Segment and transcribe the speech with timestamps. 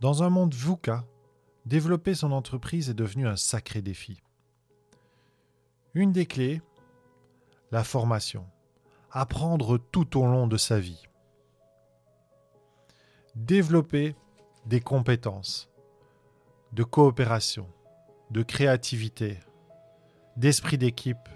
[0.00, 1.04] Dans un monde VUCA,
[1.64, 4.22] développer son entreprise est devenu un sacré défi.
[5.94, 6.60] Une des clés,
[7.72, 8.46] la formation.
[9.10, 11.02] Apprendre tout au long de sa vie.
[13.34, 14.14] Développer
[14.66, 15.70] des compétences
[16.74, 17.66] de coopération,
[18.30, 19.38] de créativité,
[20.36, 21.28] d'esprit d'équipe,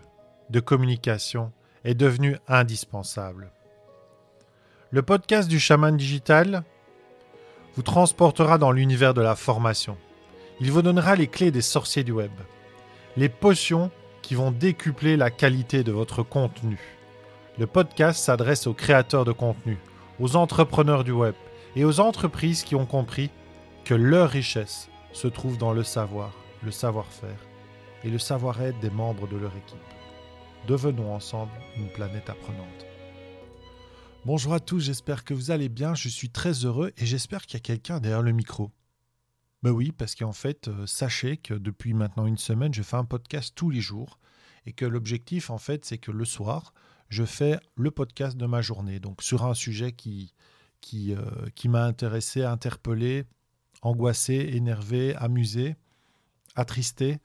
[0.51, 1.53] de communication
[1.85, 3.53] est devenu indispensable.
[4.91, 6.65] Le podcast du chaman digital
[7.77, 9.97] vous transportera dans l'univers de la formation.
[10.61, 12.33] Il vous donnera les clés des sorciers du web,
[13.17, 13.91] les potions
[14.23, 16.79] qui vont décupler la qualité de votre contenu.
[17.59, 19.79] Le podcast s'adresse aux créateurs de contenu,
[20.19, 21.35] aux entrepreneurs du web
[21.77, 23.31] et aux entreprises qui ont compris
[23.85, 26.33] que leur richesse se trouve dans le savoir,
[26.63, 27.47] le savoir-faire
[28.05, 29.79] et le savoir-être des membres de leur équipe.
[30.69, 32.90] Devenons ensemble une planète apprenante.
[34.27, 37.55] Bonjour à tous, j'espère que vous allez bien, je suis très heureux et j'espère qu'il
[37.55, 38.71] y a quelqu'un derrière le micro.
[39.63, 43.07] Ben oui, parce qu'en fait, euh, sachez que depuis maintenant une semaine, je fais un
[43.07, 44.19] podcast tous les jours
[44.67, 46.75] et que l'objectif, en fait, c'est que le soir,
[47.09, 50.35] je fais le podcast de ma journée, donc sur un sujet qui,
[50.83, 51.25] qui, euh,
[51.55, 53.25] qui m'a intéressé, interpellé,
[53.81, 55.77] angoissé, énervé, amusé,
[56.57, 57.21] attristé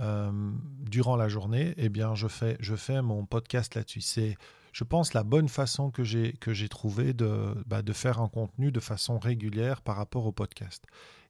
[0.00, 4.00] euh, durant la journée, eh bien, je fais, je fais mon podcast là-dessus.
[4.00, 4.36] C'est
[4.72, 8.28] je pense, la bonne façon que j'ai, que j'ai trouvé de, bah, de faire un
[8.28, 10.84] contenu de façon régulière par rapport au podcast.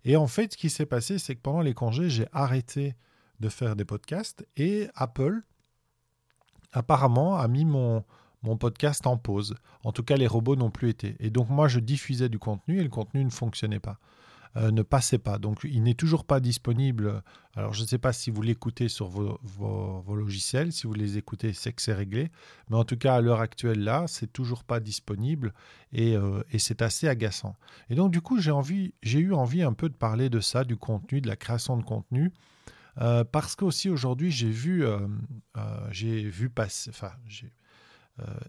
[0.04, 2.94] Et en fait, ce qui s'est passé, c'est que pendant les congés, j'ai arrêté
[3.40, 5.42] de faire des podcasts et Apple,
[6.72, 8.04] apparemment, a mis mon,
[8.42, 9.54] mon podcast en pause.
[9.84, 11.16] En tout cas, les robots n'ont plus été.
[11.20, 13.98] Et donc, moi, je diffusais du contenu et le contenu ne fonctionnait pas.
[14.56, 15.38] Euh, ne passait pas.
[15.38, 17.22] Donc il n'est toujours pas disponible.
[17.54, 21.52] Alors je ne sais pas si vous l'écoutez sur vos, logiciels, si vous les écoutez,
[21.52, 22.32] c'est que c'est réglé.
[22.68, 25.54] Mais en tout cas, à l'heure actuelle, là, c'est toujours pas disponible
[25.92, 27.54] et, euh, c'est assez agaçant.
[27.90, 31.20] Et donc du coup, j'ai eu envie un peu de parler de ça, du contenu,
[31.20, 32.32] de la création de contenu.
[33.00, 34.84] Euh, parce qu'aussi aujourd'hui, j'ai vu,
[35.92, 37.52] j'ai vu passer, enfin, j'ai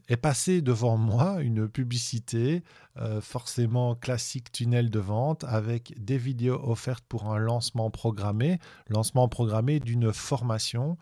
[0.08, 2.64] est passé devant moi une publicité
[2.98, 9.28] euh, forcément classique tunnel de vente avec des vidéos offertes pour un lancement programmé, lancement
[9.28, 10.98] programmé d'une formation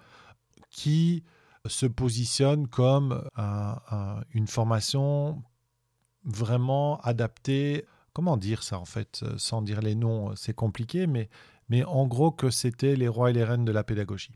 [0.69, 1.23] qui
[1.65, 3.21] se positionne comme
[4.33, 5.43] une formation
[6.23, 7.85] vraiment adaptée.
[8.13, 11.29] Comment dire ça en fait, sans dire les noms, c'est compliqué, mais,
[11.67, 14.31] mais en gros que c'était les rois et les reines de la pédagogie.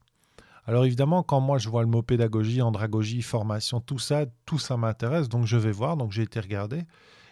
[0.65, 4.77] Alors évidemment, quand moi je vois le mot pédagogie, andragogie, formation, tout ça, tout ça
[4.77, 6.83] m'intéresse, donc je vais voir, donc j'ai été regarder.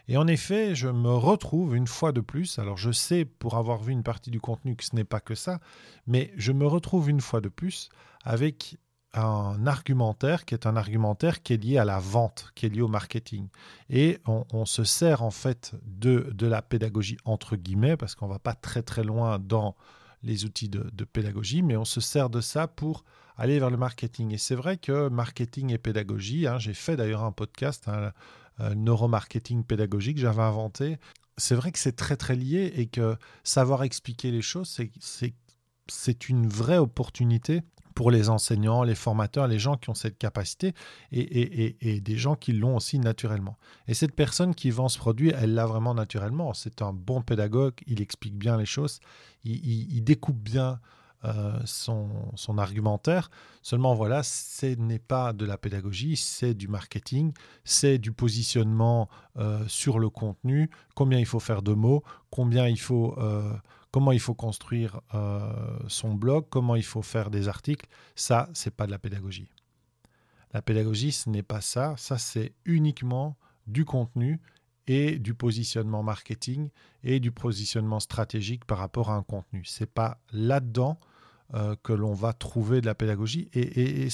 [0.08, 3.82] Et en effet, je me retrouve une fois de plus, alors je sais pour avoir
[3.82, 5.60] vu une partie du contenu que ce n'est pas que ça,
[6.08, 7.90] mais je me retrouve une fois de plus
[8.26, 8.78] avec
[9.14, 12.82] un argumentaire qui est un argumentaire qui est lié à la vente, qui est lié
[12.82, 13.48] au marketing.
[13.90, 18.34] Et on, se sert en fait de, de la pédagogie entre guillemets, parce qu'on ne
[18.34, 19.76] va pas très très loin dans
[20.24, 23.04] les outils de, pédagogie, mais on se sert de ça pour
[23.38, 24.34] aller vers le marketing.
[24.34, 28.12] Et c'est vrai que marketing et pédagogie, hein, j'ai fait d'ailleurs un podcast, un,
[28.76, 30.98] neuromarketing pédagogique, j'avais inventé.
[31.38, 34.80] C'est vrai que c'est très très lié et que savoir expliquer les choses,
[35.88, 37.62] c'est une vraie opportunité
[38.02, 40.74] pour les enseignants, les formateurs, les gens qui ont cette capacité
[41.12, 43.60] et, des gens qui l'ont aussi naturellement.
[43.88, 46.56] Et cette personne qui vend ce produit, elle l'a vraiment naturellement.
[46.56, 49.02] C'est un bon pédagogue, il explique bien les choses,
[49.44, 50.80] il, découpe bien
[51.26, 53.30] euh, son, argumentaire.
[53.62, 57.34] Seulement, voilà, ce n'est pas de la pédagogie, c'est du marketing,
[57.66, 62.02] c'est du positionnement euh, sur le contenu, combien il faut faire de mots,
[62.32, 63.14] combien il faut...
[63.20, 63.54] Euh,
[63.92, 68.74] comment il faut construire euh, son blog, comment il faut faire des articles, ça, c'est
[68.76, 69.50] pas de la pédagogie.
[70.54, 71.96] La pédagogie, ce n'est pas ça.
[71.98, 73.38] Ça, c'est uniquement
[73.68, 74.40] du contenu
[74.88, 76.70] et du positionnement marketing
[77.04, 79.64] et du positionnement stratégique par rapport à un contenu.
[79.66, 81.00] C'est pas là-dedans
[81.54, 83.50] euh, que l'on va trouver de la pédagogie.
[83.54, 84.08] Et,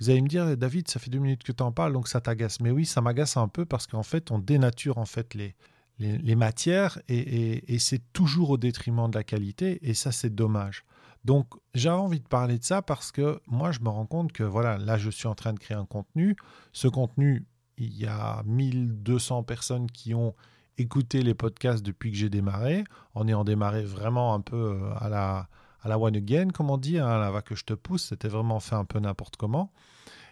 [0.00, 2.20] vous allez me dire, David, ça fait deux minutes que tu en parles, donc ça
[2.20, 2.60] t'agace.
[2.60, 5.54] Mais oui, ça m'agace un peu parce qu'en fait, on dénature en fait les,
[5.98, 10.84] les, matières et, c'est toujours au détriment de la qualité et ça c'est dommage.
[11.24, 14.42] Donc j'ai envie de parler de ça parce que moi je me rends compte que
[14.42, 16.36] voilà, là je suis en train de créer un contenu.
[16.72, 17.46] Ce contenu,
[17.78, 20.34] il y a 1200 personnes qui ont
[20.78, 22.84] écouté les podcasts depuis que j'ai démarré.
[23.14, 25.48] En démarré vraiment un peu euh, à la,
[25.82, 28.08] à la one again, comme on dit, hein, à la va que je te pousse.
[28.08, 29.72] C'était vraiment fait un peu n'importe comment.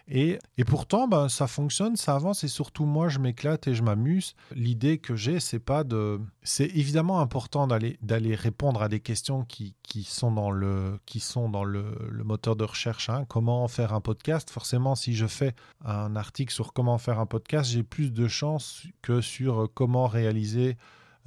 [0.07, 4.35] Et, pourtant, ben, ça fonctionne, ça avance et surtout moi, je m'éclate et je m'amuse.
[4.53, 6.19] L'idée que j'ai, c'est pas de.
[6.43, 11.49] C'est évidemment important d'aller répondre à des questions qui, qui sont dans le qui sont
[11.49, 11.83] dans le,
[12.23, 13.09] moteur de recherche.
[13.09, 13.25] Hein.
[13.27, 14.49] Comment faire un podcast?
[14.49, 15.53] Forcément, si je fais
[15.83, 20.77] un article sur comment faire un podcast, j'ai plus de chances que sur comment réaliser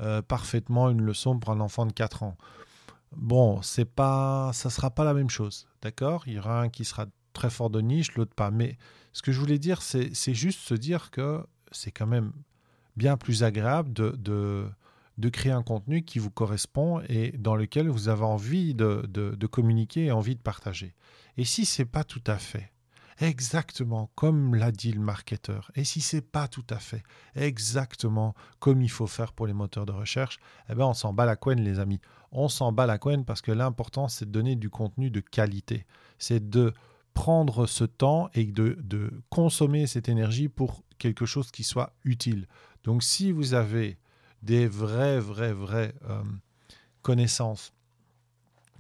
[0.01, 2.37] euh, parfaitement une leçon pour un enfant de 4 ans.
[3.17, 6.25] Bon, c'est pas, ça sera pas la même chose, d'accord?
[6.27, 8.51] Il y aura un qui sera très fort de niche, l'autre pas.
[8.51, 8.79] Mais
[9.13, 12.33] ce que je voulais dire, c'est juste se dire que c'est quand même
[12.97, 14.15] bien plus agréable de,
[15.19, 19.47] de, créer un contenu qui vous correspond et dans lequel vous avez envie de, de
[19.47, 20.95] communiquer et envie de partager.
[21.37, 22.73] Et si c'est pas tout à fait,
[23.21, 27.03] exactement comme l'a dit le marketeur, et si c'est pas tout à fait
[27.35, 30.39] exactement comme il faut faire pour les moteurs de recherche,
[30.69, 32.01] eh ben on s'en bat la couenne les amis.
[32.33, 35.87] On s'en bat la couenne parce que l'important c'est de donner du contenu de qualité.
[36.19, 36.73] C'est de
[37.15, 42.47] prendre ce temps et de, consommer cette énergie pour quelque chose qui soit utile.
[42.83, 43.99] Donc si vous avez
[44.43, 46.23] des vraies, vraies, vraies euh,
[47.03, 47.73] connaissances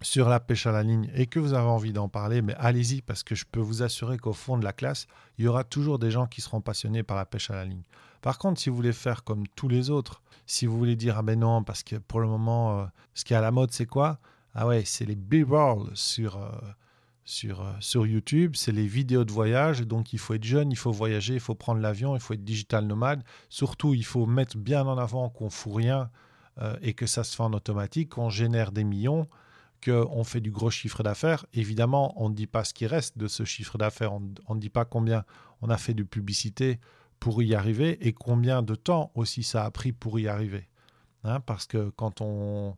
[0.02, 3.00] sur la pêche à la ligne et que vous avez envie d'en parler, mais allez-y
[3.00, 5.06] parce que je peux vous assurer qu'au fond de la classe,
[5.38, 7.84] il y aura toujours des gens qui seront passionnés par la pêche à la ligne.
[8.20, 11.22] Par contre, si vous voulez faire comme tous les autres, si vous voulez dire ah
[11.22, 13.86] ben non parce que pour le moment euh, ce qui est à la mode c'est
[13.86, 14.18] quoi?
[14.54, 16.50] Ah ouais, c'est les b-roll sur euh,
[17.24, 19.82] sur, euh, sur YouTube, c'est les vidéos de voyage.
[19.82, 22.44] Donc il faut être jeune, il faut voyager, il faut prendre l'avion, il faut être
[22.44, 23.22] digital nomade.
[23.48, 26.10] Surtout, il faut mettre bien en avant qu'on fout rien
[26.82, 29.26] et que ça se fait en automatique, qu'on génère des millions
[29.90, 33.28] on fait du gros chiffre d'affaires, évidemment, on ne dit pas ce qui reste de
[33.28, 34.12] ce chiffre d'affaires.
[34.12, 35.24] On ne dit pas combien
[35.62, 36.80] on a fait de publicité
[37.20, 40.68] pour y arriver et combien de temps aussi ça a pris pour y arriver.
[41.24, 42.76] Hein, parce que quand on,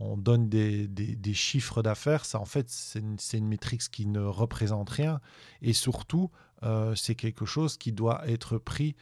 [0.00, 5.20] donne des, chiffres d'affaires, ça en fait c'est une, une métrique qui ne représente rien
[5.62, 6.30] et surtout
[6.62, 8.96] euh, c'est quelque chose qui doit être pris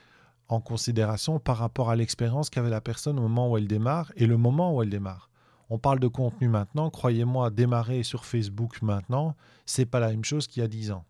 [0.49, 4.27] en considération par rapport à l'expérience qu'avait la personne au moment où elle démarre et
[4.27, 5.31] le moment où elle démarre.
[5.71, 6.91] On parle de contenu maintenant.
[6.91, 9.35] Croyez-moi, démarrer sur Facebook maintenant,
[9.65, 11.05] c'est pas la même chose qu'il y a 10 ans.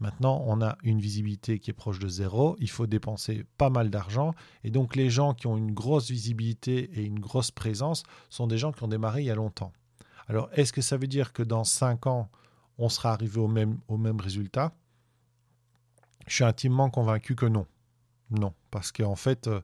[0.00, 2.56] Maintenant, on a une visibilité qui est proche de zéro.
[2.58, 4.34] Il faut dépenser pas mal d'argent.
[4.64, 8.56] Et donc, les gens qui ont une grosse visibilité et une grosse présence sont des
[8.56, 9.72] gens qui ont démarré il y a longtemps.
[10.26, 12.30] Alors, est-ce que ça veut dire que dans 5 ans,
[12.78, 14.72] on sera arrivé au même, résultat?
[16.26, 17.66] Je suis intimement convaincu que non.
[18.30, 19.60] Non, parce qu'en fait, euh,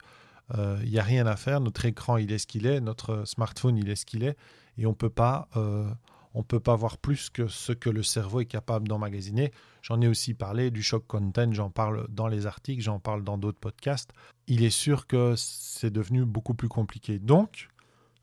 [0.53, 1.61] il euh, n'y a rien à faire.
[1.61, 2.81] Notre écran, il est ce qu'il est.
[2.81, 4.37] Notre smartphone, il est ce qu'il est.
[4.77, 5.89] Et on peut pas, euh,
[6.37, 9.53] on peut pas voir plus que ce que le cerveau est capable d'emmagasiner.
[9.81, 11.51] J'en ai aussi parlé du shock content.
[11.51, 14.11] J'en parle dans les articles, j'en parle dans d'autres podcasts.
[14.47, 17.19] Il est sûr que c'est devenu beaucoup plus compliqué.
[17.19, 17.71] Donc,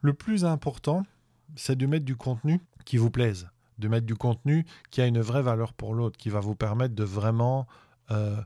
[0.01, 1.07] le plus important,
[1.55, 3.49] c'est de mettre du contenu qui vous plaise,
[3.79, 6.93] de mettre du contenu qui a une vraie valeur pour l'autre, qui va vous permettre
[6.93, 7.65] de vraiment
[8.11, 8.39] euh,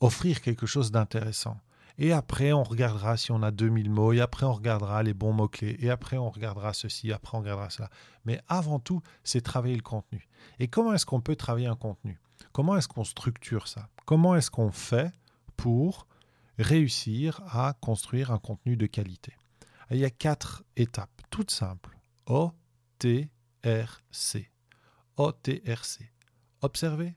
[0.00, 1.60] offrir quelque chose d'intéressant.
[1.98, 5.32] Et après, on regardera si on a 2000 mots, et après, on regardera les bons
[5.32, 7.90] mots-clés, et après, on regardera ceci, après, on regardera cela.
[8.24, 10.28] Mais avant tout, c'est travailler le contenu.
[10.58, 12.18] Et comment est-ce qu'on peut travailler un contenu?
[12.52, 13.88] Comment est-ce qu'on structure ça?
[14.04, 15.12] Comment est-ce qu'on fait
[15.56, 16.06] pour
[16.58, 19.34] réussir à construire un contenu de qualité?
[19.90, 21.98] Il y a quatre étapes, toutes simples.
[22.26, 22.52] O,
[22.98, 23.30] T,
[23.64, 24.50] R, C.
[25.16, 26.10] O, T, R, C.
[26.60, 27.14] Observer,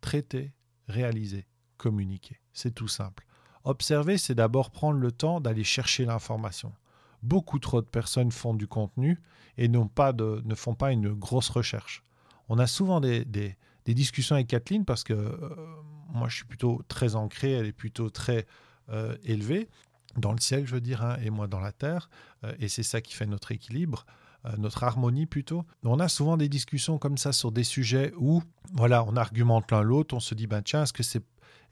[0.00, 0.52] traiter,
[0.88, 1.46] réaliser,
[1.76, 2.40] communiquer.
[2.52, 3.26] C'est tout simple.
[3.64, 6.72] Observer, c'est d'abord prendre le temps d'aller chercher l'information.
[7.22, 9.20] Beaucoup trop de personnes font du contenu
[9.56, 12.02] et ne font pas une grosse recherche.
[12.48, 13.24] On a souvent des,
[13.86, 15.54] discussions avec Kathleen parce que euh,
[16.12, 18.46] moi je suis plutôt très ancré, elle est plutôt très
[18.88, 19.68] euh, élevée
[20.16, 22.10] dans le ciel, je veux dire, hein, et moi dans la terre,
[22.44, 24.04] euh, et c'est ça qui fait notre équilibre
[24.58, 25.64] notre harmonie plutôt.
[25.84, 28.42] On a souvent des discussions comme ça sur des sujets où,
[28.72, 31.22] voilà, on argumente l'un l'autre, on se dit, ben tiens, est-ce que c'est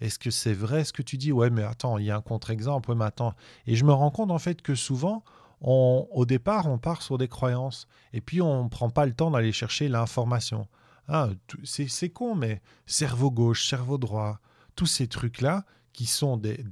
[0.01, 1.33] est-ce que c'est vrai ce que tu dis?
[1.33, 2.95] Ouais, mais attends, il y a un contre-exemple.
[2.95, 3.35] mais attends.
[3.67, 5.23] Et je me rends compte en fait que souvent,
[5.61, 9.31] au départ, on part sur des croyances et puis on ne prend pas le temps
[9.31, 10.69] d'aller chercher l'information.
[11.09, 11.29] Ah,
[11.65, 14.39] c'est con, mais cerveau gauche, cerveau droit,
[14.77, 16.65] tous ces trucs-là qui sont des,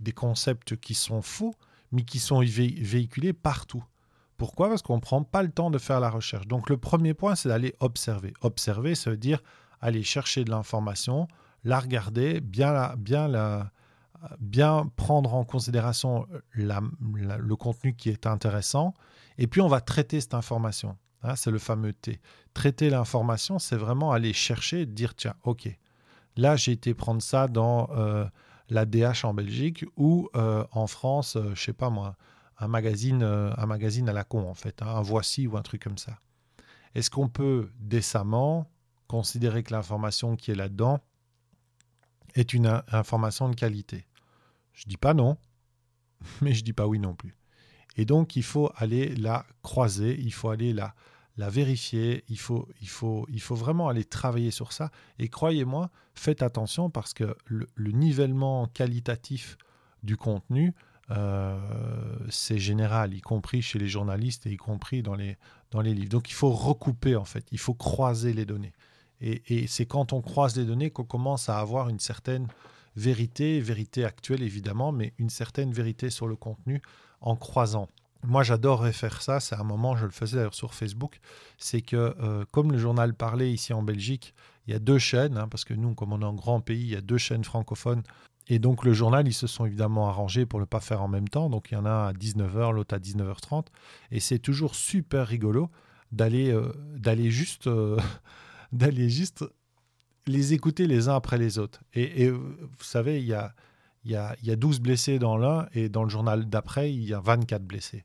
[0.00, 1.54] des, concepts qui sont faux,
[1.92, 3.84] mais qui sont véhiculés partout.
[4.36, 4.68] Pourquoi?
[4.68, 6.46] Parce qu'on ne prend pas le temps de faire la recherche.
[6.48, 8.32] Donc le premier point, c'est d'aller observer.
[8.40, 9.42] Observer, ça veut dire
[9.80, 11.28] aller chercher de l'information,
[11.64, 13.72] la regarder, bien, la, bien, la,
[14.38, 18.94] bien prendre en considération le contenu qui est intéressant,
[19.38, 20.96] et puis on va traiter cette information.
[21.22, 22.20] Hein, c'est le fameux T.
[22.52, 25.68] Traiter l'information, c'est vraiment aller chercher, dire tiens, ok,
[26.36, 28.26] là j'ai été prendre ça dans euh,
[28.68, 32.16] la DH en Belgique ou euh, en France, euh, je sais pas moi,
[32.58, 35.82] un magazine, un magazine à la con en fait, hein, un Voici ou un truc
[35.82, 36.18] comme ça.
[36.94, 38.70] Est-ce qu'on peut décemment
[39.08, 41.00] considérer que l'information qui est là-dedans
[42.34, 44.06] est une information de qualité.
[44.72, 45.36] Je dis pas non,
[46.42, 47.34] mais je dis pas oui non plus.
[47.96, 50.94] Et donc il faut aller la croiser, il faut aller la,
[51.36, 52.66] vérifier, il faut,
[53.50, 54.90] vraiment aller travailler sur ça.
[55.18, 59.56] Et croyez-moi, faites attention parce que le, nivellement qualitatif
[60.02, 60.74] du contenu
[61.10, 61.58] euh,
[62.30, 65.36] c'est général, y compris chez les journalistes et y compris dans les
[65.94, 66.08] livres.
[66.08, 68.72] Donc il faut recouper en fait, il faut croiser les données.
[69.26, 72.46] Et, c'est quand on croise les données qu'on commence à avoir une certaine
[72.94, 76.82] vérité, vérité actuelle évidemment, mais une certaine vérité sur le contenu
[77.20, 77.88] en croisant.
[78.22, 79.40] Moi, j'adorerais faire ça.
[79.40, 81.20] C'est un moment, je le faisais d'ailleurs sur Facebook.
[81.58, 84.34] C'est que, euh, comme le journal parlait ici en Belgique,
[84.66, 86.82] il y a deux chaînes, hein, parce que nous, comme on est un grand pays,
[86.82, 88.02] il y a deux chaînes francophones
[88.48, 91.28] et donc le journal, ils se sont évidemment arrangés pour ne pas faire en même
[91.28, 91.48] temps.
[91.48, 93.66] Donc il y en a à 19h, l'autre à 19h30.
[94.10, 95.70] Et c'est toujours super rigolo
[96.12, 97.98] d'aller euh, juste, euh,
[98.74, 99.44] d'aller juste
[100.26, 101.82] les écouter les uns après les autres.
[101.94, 102.48] Et, vous
[102.80, 103.54] savez, il y a,
[104.04, 107.14] y a, y a 12 blessés dans l'un et dans le journal d'après, il y
[107.14, 108.04] a 24 blessés.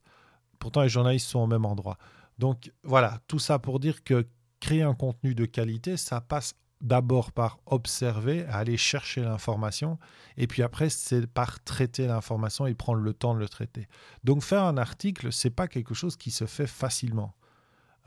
[0.60, 1.98] Pourtant, les journalistes sont au même endroit.
[2.38, 4.28] Donc voilà, tout ça pour dire que
[4.60, 9.98] créer un contenu de qualité, ça passe d'abord par observer, aller chercher l'information,
[10.38, 13.88] et puis après, c'est par traiter l'information et prendre le temps de le traiter.
[14.24, 17.36] Donc faire un article, c'est pas quelque chose qui se fait facilement.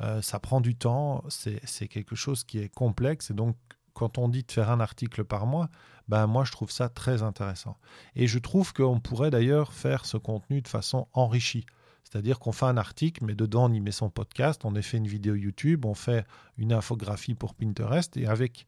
[0.00, 3.56] Euh, ça prend du temps, c'est quelque chose qui est complexe, et donc
[3.92, 5.68] quand on dit de faire un article par mois,
[6.08, 7.76] ben moi je trouve ça très intéressant.
[8.16, 11.66] Et je trouve qu'on pourrait d'ailleurs faire ce contenu de façon enrichie.
[12.04, 14.96] C'est-à-dire qu'on fait un article, mais dedans on y met son podcast, on a fait
[14.96, 16.26] une vidéo YouTube, on fait
[16.58, 18.66] une infographie pour Pinterest, et avec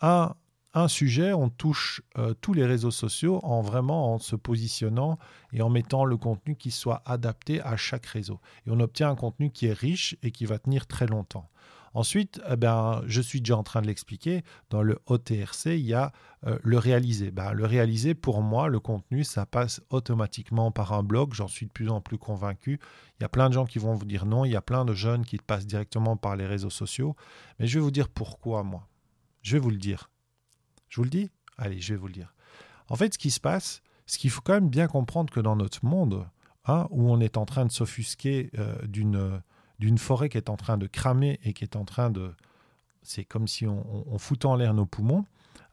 [0.00, 0.34] un,
[0.72, 5.18] un sujet, on touche euh, tous les réseaux sociaux en vraiment en se positionnant
[5.52, 8.40] et en mettant le contenu qui soit adapté à chaque réseau.
[8.66, 11.50] Et on obtient un contenu qui est riche et qui va tenir très longtemps.
[11.92, 15.94] Ensuite, eh ben, je suis déjà en train de l'expliquer, dans le OTRC, il y
[15.94, 16.12] a
[16.46, 17.32] euh, le réaliser.
[17.32, 21.66] Ben, le réaliser, pour moi, le contenu, ça passe automatiquement par un blog, j'en suis
[21.66, 22.78] de plus en plus convaincu.
[23.18, 24.84] Il y a plein de gens qui vont vous dire non, il y a plein
[24.84, 27.16] de jeunes qui passent directement par les réseaux sociaux,
[27.58, 28.86] mais je vais vous dire pourquoi moi.
[29.42, 30.10] Je vais vous le dire.
[30.90, 32.34] Je vous le dis Allez, je vais vous le dire.
[32.88, 35.56] En fait, ce qui se passe, ce qu'il faut quand même bien comprendre que dans
[35.56, 36.26] notre monde,
[36.66, 39.40] hein, où on est en train de s'offusquer euh, d'une
[39.80, 42.32] d'une forêt qui est en train de cramer et qui est en train de...
[43.02, 45.24] C'est comme si on, foutait en l'air nos poumons.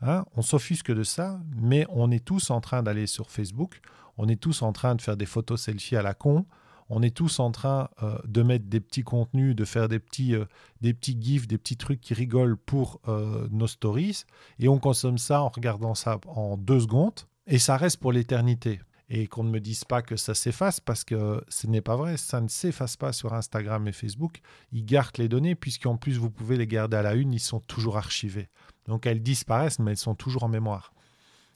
[0.02, 0.24] Hein.
[0.38, 3.82] On s'offusque de ça, mais on est tous en train d'aller sur Facebook,
[4.18, 6.46] on est tous en train de faire des photos selfies à la con,
[6.90, 10.36] on est tous en train euh, de mettre des petits contenus, de faire des petits,
[10.36, 10.46] euh,
[10.82, 14.24] des petits gifs, des petits trucs qui rigolent pour euh, nos stories,
[14.60, 18.80] et on consomme ça en regardant ça en deux secondes, et ça reste pour l'éternité
[19.10, 22.18] et qu'on ne me dise pas que ça s'efface parce que ce n'est pas vrai,
[22.18, 24.42] ça ne s'efface pas sur Instagram et Facebook.
[24.74, 27.62] Ils gardent les données puisqu'en plus vous pouvez les garder à la une, ils sont
[27.62, 28.50] toujours archivés.
[28.86, 30.94] Donc elles disparaissent mais elles sont toujours en mémoire.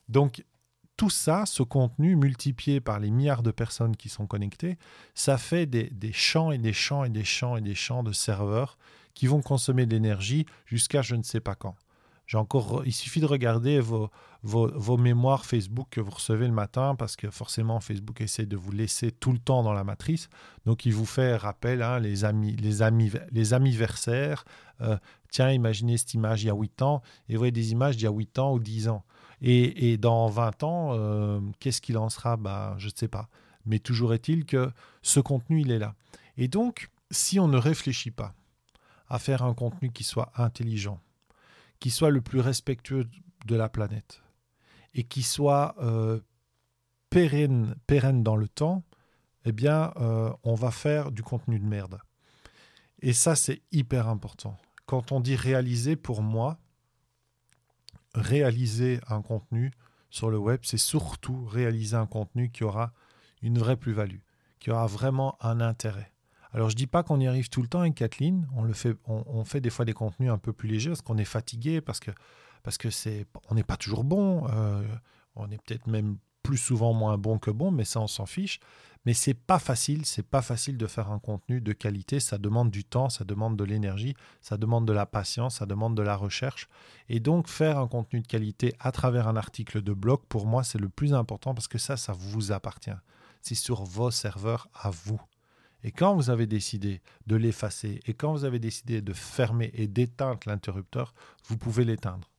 [0.08, 0.46] Donc
[1.02, 4.78] tout ça, ce contenu multiplié par les milliards de personnes qui sont connectées,
[5.16, 8.78] ça fait des, champs et des champs et des champs et des champs de serveurs
[9.16, 11.76] qui vont consommer de l'énergie jusqu'à je ne sais pas quand
[12.38, 14.10] encore, il suffit de regarder vos,
[14.44, 18.72] vos, mémoires Facebook que vous recevez le matin parce que forcément Facebook essaie de vous
[18.72, 20.30] laisser tout le temps dans la matrice.
[20.66, 24.46] Donc il vous fait rappel, hein, les amis, les amis, les anniversaires.
[24.82, 24.98] Euh,
[25.30, 28.06] tiens, imaginez cette image il y a 8 ans et vous voyez des images d'il
[28.06, 29.04] y a 8 ans ou 10 ans.
[29.42, 32.38] Et, dans 20 ans, euh, qu'est-ce qu'il en sera?
[32.38, 33.28] Bah, Je ne sais pas.
[33.66, 34.72] Mais toujours est-il que
[35.02, 35.96] ce contenu, il est là.
[36.38, 38.34] Et donc, si on ne réfléchit pas
[39.10, 41.00] à faire un contenu qui soit intelligent,
[41.80, 43.10] qui soit le plus respectueux
[43.46, 44.22] de la planète
[44.94, 46.20] et qui soit euh,
[47.10, 48.84] pérenne, pérenne dans le temps,
[49.46, 52.00] eh bien, euh, on va faire du contenu de merde.
[53.02, 54.58] Et ça, c'est hyper important.
[54.86, 56.60] Quand on dit réaliser, pour moi,
[58.16, 59.72] réaliser un contenu
[60.10, 62.92] sur le web, c'est surtout réaliser un contenu qui aura
[63.42, 64.20] une vraie plus-value,
[64.60, 66.12] qui aura vraiment un intérêt.
[66.54, 68.96] Alors je dis pas qu'on y arrive tout le temps avec Kathleen, on le fait,
[69.06, 72.00] on, fait des fois des contenus un peu plus légers parce qu'on est fatigué, parce
[72.00, 72.12] que
[72.64, 74.86] parce que c'est, on n'est pas toujours bon, euh,
[75.36, 78.60] on est peut-être même plus souvent moins bon que bon, mais ça on s'en fiche.
[79.06, 82.20] Mais c'est pas facile, c'est pas facile de faire un contenu de qualité.
[82.20, 85.98] Ça demande du temps, ça demande de l'énergie, ça demande de la patience, ça demande
[85.98, 86.68] de la recherche.
[87.10, 90.64] Et donc faire un contenu de qualité à travers un article de blog, pour moi,
[90.64, 92.92] c'est le plus important parce que ça, ça vous appartient.
[93.42, 95.20] C'est sur vos serveurs à vous.
[95.84, 99.88] Et quand vous avez décidé de l'effacer et quand vous avez décidé de fermer et
[99.88, 101.16] d'éteindre l'interrupteur,
[101.48, 102.31] vous pouvez l'éteindre.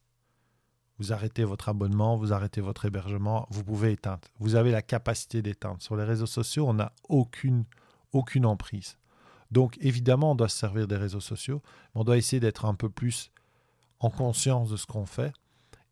[1.03, 4.21] Vous arrêtez votre abonnement, vous arrêtez votre hébergement, vous pouvez éteindre.
[4.39, 5.83] Vous avez la capacité d'éteindre.
[5.83, 7.65] Sur les réseaux sociaux, on n'a aucune,
[8.13, 8.99] aucune emprise.
[9.51, 11.61] Donc évidemment, on doit se servir des réseaux sociaux,
[11.93, 13.33] mais on doit essayer d'être un peu plus
[13.99, 15.33] en conscience de ce qu'on fait.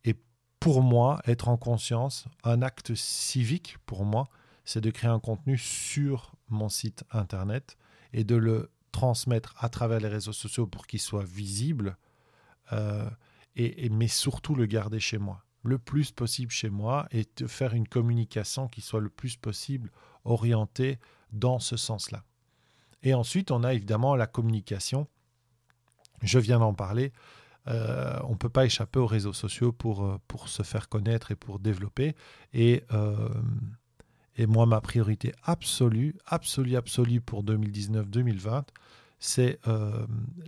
[0.04, 0.14] Et
[0.60, 4.28] pour moi, être en conscience, un acte civique, pour moi,
[4.64, 7.76] c'est de créer un contenu sur mon site internet
[8.12, 11.96] et de le transmettre à travers les réseaux sociaux pour qu'il soit visible,
[12.72, 13.10] euh,
[13.56, 15.44] et, mais surtout le garder chez moi.
[15.62, 19.90] le plus possible chez moi et de faire une communication qui soit le plus possible
[20.24, 20.98] orientée
[21.32, 22.24] dans ce sens-là.
[23.02, 25.06] Et ensuite, on a évidemment la communication.
[26.22, 27.12] Je viens d'en parler.
[27.68, 31.30] Euh, on ne peut pas échapper aux réseaux sociaux pour, euh, pour se faire connaître
[31.30, 32.14] et pour développer.
[32.52, 33.28] Et, euh,
[34.36, 38.64] et moi, ma priorité absolue, absolue, absolue pour 2019-2020,
[39.20, 39.60] c'est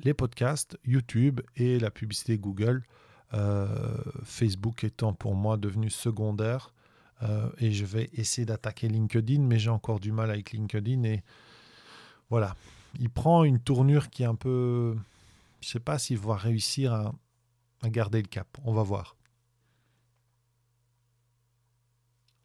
[0.02, 2.82] les podcasts, YouTube et la publicité Google.
[4.24, 6.72] Facebook étant pour moi devenu secondaire.
[7.58, 11.04] et je vais essayer d'attaquer LinkedIn, mais j'ai encore du mal avec LinkedIn.
[11.04, 11.22] Et
[12.30, 12.56] voilà,
[12.98, 14.96] il prend une tournure qui est un peu
[15.62, 17.12] je ne sais pas s'il va réussir à,
[17.84, 18.46] garder le cap.
[18.64, 19.16] On va voir.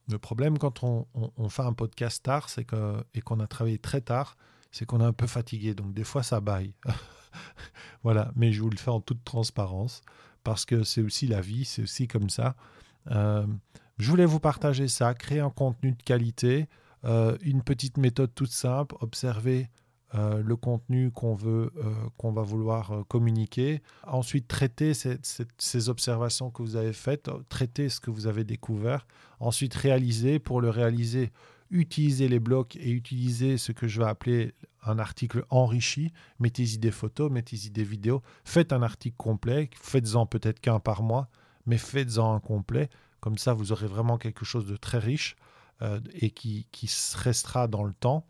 [0.08, 4.02] Le problème quand on, fait un podcast tard c'est que, et qu'on a travaillé très
[4.02, 4.38] tard,
[4.72, 5.74] c'est qu'on est un peu fatigué.
[5.74, 6.74] Donc des fois, ça baille.
[8.04, 10.02] voilà, mais je vous le fais en toute transparence
[10.44, 12.56] parce que c'est aussi la vie, c'est aussi comme ça.
[13.12, 13.46] Euh,
[13.98, 16.68] je voulais vous partager ça, créer un contenu de qualité,
[17.04, 19.70] euh, une petite méthode toute simple, observer
[20.16, 21.74] euh, le contenu qu'on veut,
[22.16, 23.82] qu'on va vouloir communiquer.
[24.06, 29.06] Ensuite, traiter ces, observations que vous avez faites, traiter ce que vous avez découvert.
[29.42, 30.40] Ensuite, réaliser.
[30.40, 31.32] Pour le réaliser,
[31.70, 36.12] utiliser les blocs et utiliser ce que je vais appeler un article enrichi.
[36.40, 38.22] Mettez-y des photos, mettez-y des vidéos.
[38.44, 39.70] Faites un article complet.
[39.82, 41.30] Faites-en peut-être qu'un par mois,
[41.66, 42.90] mais faites-en un complet.
[43.20, 45.36] Comme ça, vous aurez vraiment quelque chose de très riche
[46.14, 48.26] et qui, qui restera dans le temps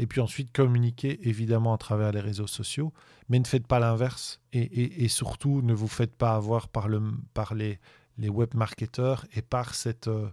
[0.00, 2.92] et puis ensuite communiquer évidemment à travers les réseaux sociaux,
[3.28, 7.02] mais ne faites pas l'inverse et, surtout ne vous faites pas avoir par, le,
[7.34, 7.78] par les,
[8.16, 10.30] les web marketeurs et par cette, euh,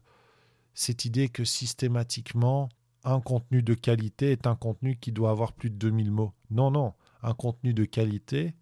[0.78, 2.70] cette idée que systématiquement
[3.04, 6.34] un contenu de qualité est un contenu qui doit avoir plus de 2000 mots.
[6.52, 6.94] Non, non,
[7.24, 8.54] un contenu de qualité,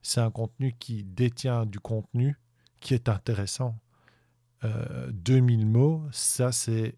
[0.00, 2.34] c'est un contenu qui détient du contenu
[2.80, 3.78] qui est intéressant.
[5.10, 6.96] 2000 euh, mots, ça c'est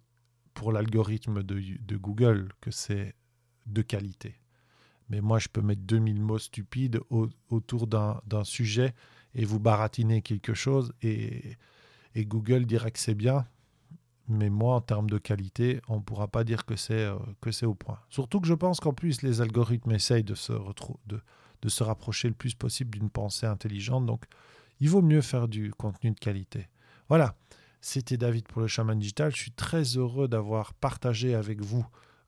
[0.55, 3.17] pour l'algorithme de, Google que c'est
[3.67, 4.37] de qualité.
[5.09, 7.01] Mais moi, je peux mettre 2000 mots stupides
[7.49, 8.95] autour d'un sujet
[9.35, 11.57] et vous baratiner quelque chose et,
[12.15, 13.45] et Google dira que c'est bien.
[14.29, 17.51] Mais moi, en termes de qualité, on ne pourra pas dire que c'est euh, que
[17.51, 17.99] c'est au point.
[18.09, 22.35] Surtout que je pense qu'en plus, les algorithmes essayent de se, de se rapprocher le
[22.35, 24.07] plus possible d'une pensée intelligente.
[24.07, 24.25] Donc,
[24.81, 26.69] il vaut mieux faire du contenu de qualité.
[27.09, 27.35] Voilà.
[27.81, 29.33] C'était David pour le Chaman Digital.
[29.33, 31.85] Je suis très heureux d'avoir partagé avec vous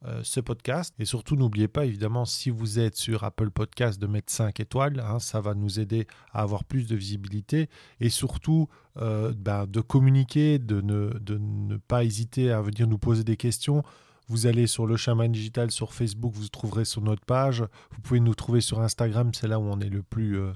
[0.06, 0.94] euh, ce podcast.
[0.98, 5.00] Et surtout, n'oubliez pas, évidemment, si vous êtes sur Apple Podcast, de mettre 5 étoiles.
[5.00, 7.70] Hein, ça va nous aider à avoir plus de visibilité.
[8.00, 13.38] Et surtout, euh, ben, de communiquer, de ne, pas hésiter à venir nous poser des
[13.38, 13.82] questions.
[14.28, 17.64] Vous allez sur le Chaman Digital sur Facebook, vous trouverez sur notre page.
[17.92, 20.38] Vous pouvez nous trouver sur Instagram, c'est là où on est le plus...
[20.38, 20.52] Euh,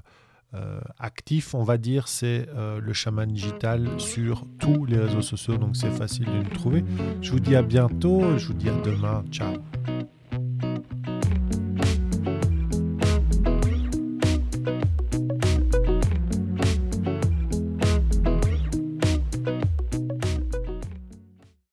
[0.55, 5.57] euh, actif, on va dire, c'est euh, le chaman digital sur tous les réseaux sociaux,
[5.57, 6.83] donc c'est facile de nous trouver.
[7.21, 9.53] Je vous dis à bientôt, je vous dis à demain, ciao.